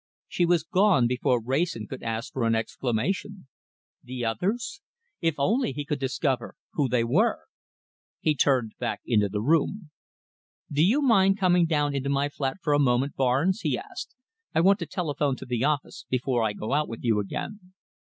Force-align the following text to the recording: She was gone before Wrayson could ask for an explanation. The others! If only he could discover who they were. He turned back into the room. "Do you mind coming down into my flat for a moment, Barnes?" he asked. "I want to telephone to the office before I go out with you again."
She 0.27 0.47
was 0.47 0.63
gone 0.63 1.05
before 1.05 1.39
Wrayson 1.39 1.85
could 1.85 2.01
ask 2.01 2.33
for 2.33 2.43
an 2.47 2.55
explanation. 2.55 3.45
The 4.01 4.25
others! 4.25 4.81
If 5.19 5.35
only 5.37 5.73
he 5.73 5.85
could 5.85 5.99
discover 5.99 6.55
who 6.73 6.89
they 6.89 7.03
were. 7.03 7.41
He 8.19 8.33
turned 8.33 8.73
back 8.79 9.01
into 9.05 9.29
the 9.29 9.43
room. 9.43 9.91
"Do 10.71 10.83
you 10.83 11.03
mind 11.03 11.37
coming 11.37 11.67
down 11.67 11.93
into 11.93 12.09
my 12.09 12.29
flat 12.29 12.57
for 12.63 12.73
a 12.73 12.79
moment, 12.79 13.15
Barnes?" 13.15 13.61
he 13.61 13.77
asked. 13.77 14.15
"I 14.55 14.61
want 14.61 14.79
to 14.79 14.87
telephone 14.87 15.35
to 15.35 15.45
the 15.45 15.63
office 15.65 16.07
before 16.09 16.41
I 16.41 16.53
go 16.53 16.73
out 16.73 16.89
with 16.89 17.03
you 17.03 17.19
again." 17.19 17.73